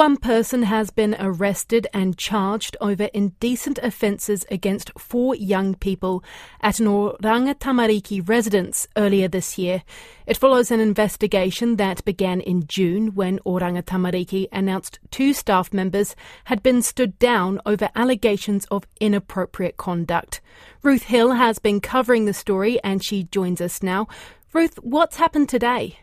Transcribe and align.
One 0.00 0.16
person 0.16 0.62
has 0.62 0.88
been 0.88 1.14
arrested 1.20 1.86
and 1.92 2.16
charged 2.16 2.74
over 2.80 3.10
indecent 3.12 3.78
offences 3.82 4.46
against 4.50 4.98
four 4.98 5.34
young 5.34 5.74
people 5.74 6.24
at 6.62 6.80
an 6.80 6.86
Oranga 6.86 7.54
Tamariki 7.54 8.26
residence 8.26 8.88
earlier 8.96 9.28
this 9.28 9.58
year. 9.58 9.82
It 10.26 10.38
follows 10.38 10.70
an 10.70 10.80
investigation 10.80 11.76
that 11.76 12.02
began 12.06 12.40
in 12.40 12.66
June 12.66 13.14
when 13.14 13.40
Oranga 13.40 13.82
Tamariki 13.82 14.48
announced 14.50 15.00
two 15.10 15.34
staff 15.34 15.70
members 15.70 16.16
had 16.44 16.62
been 16.62 16.80
stood 16.80 17.18
down 17.18 17.60
over 17.66 17.90
allegations 17.94 18.64
of 18.70 18.86
inappropriate 19.00 19.76
conduct. 19.76 20.40
Ruth 20.82 21.02
Hill 21.02 21.32
has 21.32 21.58
been 21.58 21.78
covering 21.78 22.24
the 22.24 22.32
story 22.32 22.80
and 22.82 23.04
she 23.04 23.24
joins 23.24 23.60
us 23.60 23.82
now. 23.82 24.08
Ruth, 24.54 24.76
what's 24.76 25.18
happened 25.18 25.50
today? 25.50 25.98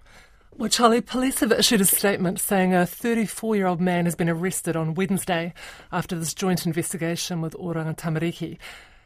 Well, 0.60 0.70
Charlie, 0.70 1.02
police 1.02 1.42
have 1.42 1.52
issued 1.52 1.82
a 1.82 1.86
statement 1.86 2.40
saying 2.40 2.73
a 2.73 2.88
34 2.88 3.55
year 3.55 3.68
old 3.68 3.80
man 3.80 4.05
has 4.05 4.16
been 4.16 4.28
arrested 4.28 4.76
on 4.76 4.96
Wednesday 4.96 5.54
after 5.91 6.18
this 6.18 6.34
joint 6.34 6.66
investigation 6.66 7.41
with 7.41 7.54
Oranga 7.54 7.95
Tamariki. 7.95 8.58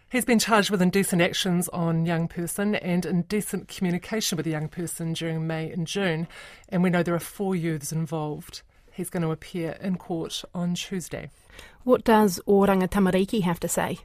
He's 0.10 0.24
been 0.24 0.40
charged 0.40 0.70
with 0.70 0.82
indecent 0.82 1.22
actions 1.22 1.68
on 1.74 2.06
young 2.06 2.30
person 2.30 2.76
and 2.76 3.06
indecent 3.06 3.68
communication 3.68 4.38
with 4.38 4.48
a 4.48 4.50
young 4.50 4.70
person 4.70 5.12
during 5.12 5.46
May 5.46 5.70
and 5.70 5.86
June, 5.86 6.30
and 6.70 6.84
we 6.84 6.90
know 6.90 7.04
there 7.04 7.16
are 7.16 7.20
four 7.20 7.54
youths 7.54 7.92
involved. 7.92 8.62
He's 8.90 9.10
going 9.10 9.24
to 9.24 9.32
appear 9.32 9.72
in 9.82 9.98
court 9.98 10.46
on 10.56 10.76
Tuesday. 10.76 11.32
What 11.84 12.06
does 12.06 12.40
Oranga 12.48 12.88
Tamariki 12.88 13.42
have 13.42 13.60
to 13.60 13.68
say? 13.68 14.00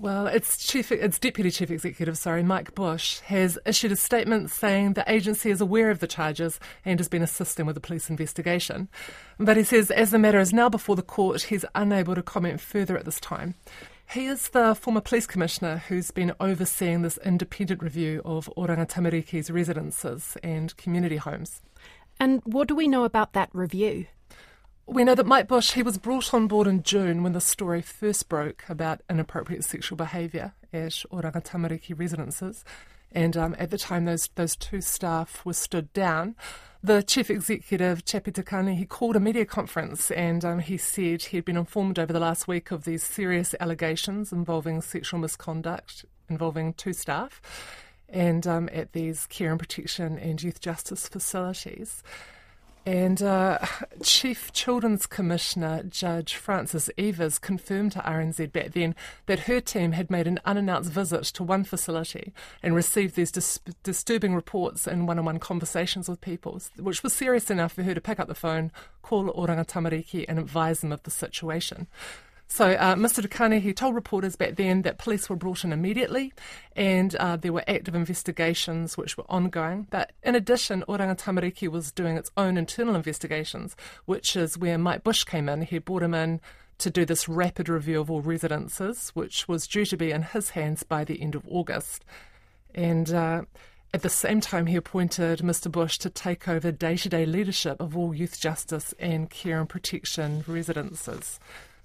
Well, 0.00 0.28
its 0.28 0.56
chief, 0.56 0.90
its 0.90 1.18
deputy 1.18 1.50
chief 1.50 1.70
executive, 1.70 2.16
sorry, 2.16 2.42
Mike 2.42 2.74
Bush, 2.74 3.20
has 3.20 3.58
issued 3.66 3.92
a 3.92 3.96
statement 3.96 4.50
saying 4.50 4.94
the 4.94 5.04
agency 5.06 5.50
is 5.50 5.60
aware 5.60 5.90
of 5.90 5.98
the 5.98 6.06
charges 6.06 6.58
and 6.86 6.98
has 6.98 7.06
been 7.06 7.20
assisting 7.20 7.66
with 7.66 7.74
the 7.74 7.82
police 7.82 8.08
investigation. 8.08 8.88
But 9.38 9.58
he 9.58 9.62
says, 9.62 9.90
as 9.90 10.10
the 10.10 10.18
matter 10.18 10.40
is 10.40 10.54
now 10.54 10.70
before 10.70 10.96
the 10.96 11.02
court, 11.02 11.42
he's 11.42 11.66
unable 11.74 12.14
to 12.14 12.22
comment 12.22 12.62
further 12.62 12.96
at 12.96 13.04
this 13.04 13.20
time. 13.20 13.56
He 14.10 14.24
is 14.24 14.48
the 14.48 14.74
former 14.74 15.02
police 15.02 15.26
commissioner 15.26 15.82
who's 15.88 16.10
been 16.10 16.32
overseeing 16.40 17.02
this 17.02 17.18
independent 17.18 17.82
review 17.82 18.22
of 18.24 18.50
Oranga 18.56 18.88
Tamariki's 18.88 19.50
residences 19.50 20.34
and 20.42 20.74
community 20.78 21.18
homes. 21.18 21.60
And 22.18 22.40
what 22.46 22.68
do 22.68 22.74
we 22.74 22.88
know 22.88 23.04
about 23.04 23.34
that 23.34 23.50
review? 23.52 24.06
We 24.90 25.04
know 25.04 25.14
that 25.14 25.24
Mike 25.24 25.46
Bush, 25.46 25.74
he 25.74 25.84
was 25.84 25.98
brought 25.98 26.34
on 26.34 26.48
board 26.48 26.66
in 26.66 26.82
June 26.82 27.22
when 27.22 27.32
the 27.32 27.40
story 27.40 27.80
first 27.80 28.28
broke 28.28 28.64
about 28.68 29.02
inappropriate 29.08 29.62
sexual 29.62 29.96
behaviour 29.96 30.52
at 30.72 31.04
Oranga 31.12 31.44
Tamariki 31.44 31.96
residences. 31.96 32.64
And 33.12 33.36
um, 33.36 33.54
at 33.56 33.70
the 33.70 33.78
time, 33.78 34.04
those 34.04 34.28
those 34.34 34.56
two 34.56 34.80
staff 34.80 35.44
were 35.44 35.52
stood 35.52 35.92
down. 35.92 36.34
The 36.82 37.04
chief 37.04 37.30
executive, 37.30 38.04
Chappie 38.04 38.32
Te 38.32 38.42
Kani, 38.42 38.76
he 38.76 38.84
called 38.84 39.14
a 39.14 39.20
media 39.20 39.44
conference 39.44 40.10
and 40.10 40.44
um, 40.44 40.58
he 40.58 40.76
said 40.76 41.22
he 41.22 41.36
had 41.36 41.44
been 41.44 41.56
informed 41.56 42.00
over 42.00 42.12
the 42.12 42.18
last 42.18 42.48
week 42.48 42.72
of 42.72 42.82
these 42.82 43.04
serious 43.04 43.54
allegations 43.60 44.32
involving 44.32 44.82
sexual 44.82 45.20
misconduct 45.20 46.04
involving 46.28 46.72
two 46.72 46.92
staff 46.92 47.40
and 48.08 48.44
um, 48.44 48.68
at 48.72 48.92
these 48.92 49.26
care 49.28 49.50
and 49.52 49.60
protection 49.60 50.18
and 50.18 50.42
youth 50.42 50.60
justice 50.60 51.06
facilities. 51.06 52.02
And 52.86 53.22
uh, 53.22 53.58
Chief 54.02 54.52
Children's 54.52 55.06
Commissioner 55.06 55.82
Judge 55.82 56.34
Frances 56.34 56.90
Eivers 56.96 57.40
confirmed 57.40 57.92
to 57.92 57.98
RNZ 58.00 58.52
back 58.52 58.72
then 58.72 58.94
that 59.26 59.40
her 59.40 59.60
team 59.60 59.92
had 59.92 60.10
made 60.10 60.26
an 60.26 60.40
unannounced 60.44 60.90
visit 60.90 61.24
to 61.24 61.44
one 61.44 61.64
facility 61.64 62.32
and 62.62 62.74
received 62.74 63.16
these 63.16 63.30
dis- 63.30 63.60
disturbing 63.82 64.34
reports 64.34 64.86
and 64.86 65.06
one 65.06 65.18
on 65.18 65.24
one 65.24 65.38
conversations 65.38 66.08
with 66.08 66.20
people, 66.20 66.60
which 66.78 67.02
was 67.02 67.12
serious 67.12 67.50
enough 67.50 67.72
for 67.72 67.82
her 67.82 67.94
to 67.94 68.00
pick 68.00 68.18
up 68.18 68.28
the 68.28 68.34
phone, 68.34 68.72
call 69.02 69.32
Oranga 69.32 69.66
Tamariki, 69.66 70.24
and 70.28 70.38
advise 70.38 70.80
them 70.80 70.92
of 70.92 71.02
the 71.02 71.10
situation. 71.10 71.86
So 72.52 72.72
uh, 72.72 72.96
Mr. 72.96 73.22
Te 73.22 73.28
Kani, 73.28 73.60
he 73.60 73.72
told 73.72 73.94
reporters 73.94 74.34
back 74.34 74.56
then 74.56 74.82
that 74.82 74.98
police 74.98 75.30
were 75.30 75.36
brought 75.36 75.62
in 75.62 75.72
immediately 75.72 76.32
and 76.74 77.14
uh, 77.14 77.36
there 77.36 77.52
were 77.52 77.62
active 77.68 77.94
investigations 77.94 78.98
which 78.98 79.16
were 79.16 79.24
ongoing. 79.30 79.86
But 79.88 80.10
in 80.24 80.34
addition, 80.34 80.82
Oranga 80.88 81.16
Tamariki 81.16 81.68
was 81.68 81.92
doing 81.92 82.16
its 82.16 82.32
own 82.36 82.56
internal 82.56 82.96
investigations, 82.96 83.76
which 84.04 84.34
is 84.34 84.58
where 84.58 84.78
Mike 84.78 85.04
Bush 85.04 85.22
came 85.22 85.48
in. 85.48 85.62
He 85.62 85.78
brought 85.78 86.02
him 86.02 86.12
in 86.12 86.40
to 86.78 86.90
do 86.90 87.04
this 87.04 87.28
rapid 87.28 87.68
review 87.68 88.00
of 88.00 88.10
all 88.10 88.20
residences, 88.20 89.10
which 89.10 89.46
was 89.46 89.68
due 89.68 89.86
to 89.86 89.96
be 89.96 90.10
in 90.10 90.22
his 90.22 90.50
hands 90.50 90.82
by 90.82 91.04
the 91.04 91.22
end 91.22 91.36
of 91.36 91.46
August. 91.46 92.04
And 92.74 93.12
uh, 93.12 93.42
at 93.94 94.02
the 94.02 94.10
same 94.10 94.40
time, 94.40 94.66
he 94.66 94.74
appointed 94.74 95.38
Mr. 95.38 95.70
Bush 95.70 95.98
to 95.98 96.10
take 96.10 96.48
over 96.48 96.72
day 96.72 96.96
to 96.96 97.08
day 97.08 97.26
leadership 97.26 97.80
of 97.80 97.96
all 97.96 98.12
youth 98.12 98.40
justice 98.40 98.92
and 98.98 99.30
care 99.30 99.60
and 99.60 99.68
protection 99.68 100.42
residences. 100.48 101.38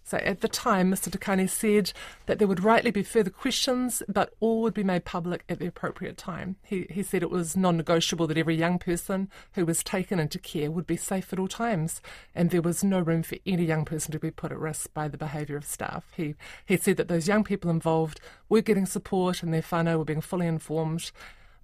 So 0.07 0.19
at 0.19 0.41
the 0.41 0.47
time, 0.47 0.91
Mr. 0.91 1.11
Te 1.11 1.17
Kani 1.17 1.49
said 1.49 1.91
that 2.27 2.37
there 2.37 2.47
would 2.47 2.63
rightly 2.63 2.91
be 2.91 3.01
further 3.01 3.31
questions, 3.31 4.03
but 4.07 4.35
all 4.39 4.61
would 4.61 4.75
be 4.75 4.83
made 4.83 5.03
public 5.03 5.43
at 5.49 5.57
the 5.57 5.65
appropriate 5.65 6.15
time. 6.15 6.57
He, 6.61 6.85
he 6.91 7.01
said 7.01 7.23
it 7.23 7.31
was 7.31 7.57
non 7.57 7.75
negotiable 7.75 8.27
that 8.27 8.37
every 8.37 8.55
young 8.55 8.77
person 8.77 9.29
who 9.53 9.65
was 9.65 9.83
taken 9.83 10.19
into 10.19 10.37
care 10.37 10.69
would 10.69 10.85
be 10.85 10.95
safe 10.95 11.33
at 11.33 11.39
all 11.39 11.47
times, 11.47 12.01
and 12.35 12.51
there 12.51 12.61
was 12.61 12.83
no 12.83 12.99
room 12.99 13.23
for 13.23 13.37
any 13.47 13.65
young 13.65 13.83
person 13.83 14.11
to 14.11 14.19
be 14.19 14.29
put 14.29 14.51
at 14.51 14.59
risk 14.59 14.93
by 14.93 15.07
the 15.07 15.17
behaviour 15.17 15.57
of 15.57 15.65
staff. 15.65 16.05
He, 16.15 16.35
he 16.67 16.77
said 16.77 16.97
that 16.97 17.07
those 17.07 17.27
young 17.27 17.43
people 17.43 17.71
involved 17.71 18.19
were 18.47 18.61
getting 18.61 18.85
support 18.85 19.41
and 19.41 19.51
their 19.51 19.63
whānau 19.63 19.97
were 19.97 20.05
being 20.05 20.21
fully 20.21 20.45
informed, 20.45 21.11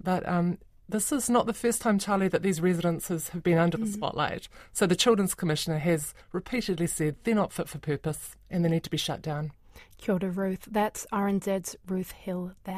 but 0.03 0.28
um, 0.28 0.58
this 0.91 1.12
is 1.12 1.29
not 1.29 1.46
the 1.46 1.53
first 1.53 1.81
time, 1.81 1.97
Charlie, 2.00 2.28
that 2.28 2.44
these 2.44 2.62
residences 2.62 3.29
have 3.29 3.44
been 3.44 3.57
under 3.57 3.78
the 3.78 3.85
mm-hmm. 3.85 3.94
spotlight. 3.94 4.47
So 4.74 4.85
the 4.85 4.96
Children's 4.96 5.34
Commissioner 5.34 5.79
has 5.79 6.13
repeatedly 6.31 6.88
said 6.88 7.16
they're 7.24 7.34
not 7.35 7.53
fit 7.53 7.69
for 7.69 7.79
purpose 7.79 8.35
and 8.50 8.63
they 8.63 8.69
need 8.69 8.84
to 8.84 8.90
be 8.90 8.97
shut 8.97 9.22
down. 9.22 9.52
Kia 9.97 10.16
ora, 10.16 10.29
Ruth. 10.29 10.68
That's 10.69 11.06
RNZ's 11.13 11.75
Ruth 11.88 12.12
Hill 12.12 12.53
there. 12.63 12.75